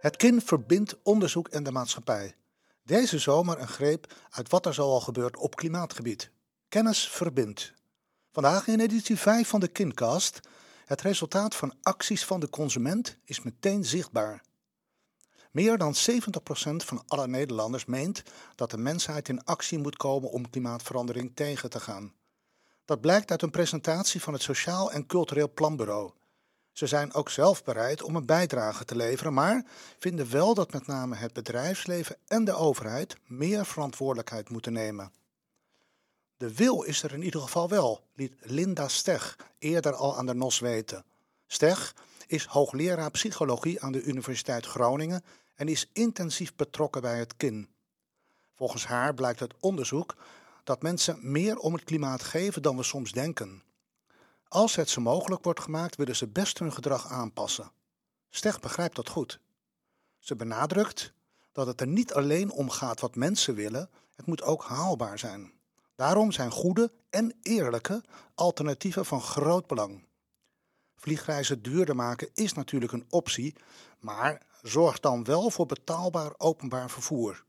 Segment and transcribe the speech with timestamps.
[0.00, 2.34] Het KIN verbindt onderzoek en de maatschappij.
[2.82, 6.30] Deze zomer een greep uit wat er zoal gebeurt op klimaatgebied.
[6.68, 7.72] Kennis verbindt.
[8.32, 10.40] Vandaag in editie 5 van de KINcast.
[10.84, 14.42] Het resultaat van acties van de consument is meteen zichtbaar.
[15.50, 15.96] Meer dan 70%
[16.76, 18.22] van alle Nederlanders meent
[18.54, 22.12] dat de mensheid in actie moet komen om klimaatverandering tegen te gaan.
[22.84, 26.12] Dat blijkt uit een presentatie van het Sociaal en Cultureel Planbureau.
[26.78, 29.64] Ze zijn ook zelf bereid om een bijdrage te leveren, maar
[29.98, 35.12] vinden wel dat met name het bedrijfsleven en de overheid meer verantwoordelijkheid moeten nemen.
[36.36, 40.34] De wil is er in ieder geval wel, liet Linda Steg eerder al aan de
[40.34, 41.04] NOS weten.
[41.46, 41.94] Steg
[42.26, 45.24] is hoogleraar psychologie aan de Universiteit Groningen
[45.54, 47.68] en is intensief betrokken bij het KIN.
[48.54, 50.16] Volgens haar blijkt uit onderzoek
[50.64, 53.62] dat mensen meer om het klimaat geven dan we soms denken.
[54.48, 57.72] Als het ze mogelijk wordt gemaakt, willen ze best hun gedrag aanpassen.
[58.28, 59.40] Steg begrijpt dat goed.
[60.18, 61.12] Ze benadrukt
[61.52, 65.52] dat het er niet alleen om gaat wat mensen willen, het moet ook haalbaar zijn.
[65.94, 70.06] Daarom zijn goede en eerlijke alternatieven van groot belang.
[70.96, 73.56] Vliegreizen duurder maken is natuurlijk een optie,
[73.98, 77.44] maar zorg dan wel voor betaalbaar openbaar vervoer.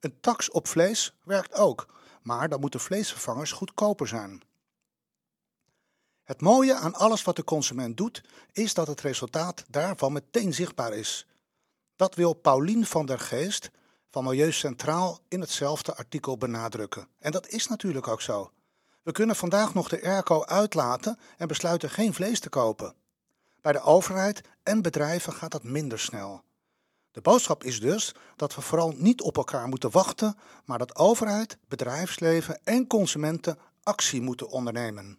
[0.00, 1.86] Een tax op vlees werkt ook,
[2.22, 4.42] maar dan moeten vleesvervangers goedkoper zijn.
[6.26, 10.92] Het mooie aan alles wat de consument doet, is dat het resultaat daarvan meteen zichtbaar
[10.92, 11.26] is.
[11.96, 13.70] Dat wil Paulien van der Geest
[14.10, 17.08] van Milieu Centraal in hetzelfde artikel benadrukken.
[17.18, 18.50] En dat is natuurlijk ook zo.
[19.02, 22.94] We kunnen vandaag nog de airco uitlaten en besluiten geen vlees te kopen.
[23.60, 26.42] Bij de overheid en bedrijven gaat dat minder snel.
[27.10, 31.58] De boodschap is dus dat we vooral niet op elkaar moeten wachten, maar dat overheid,
[31.68, 35.18] bedrijfsleven en consumenten actie moeten ondernemen.